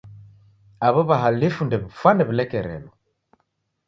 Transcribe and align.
Aw'o 0.87 1.01
w'ahalifu 1.07 1.61
ndew'ifwane 1.65 2.21
w'ilekerelo. 2.27 2.89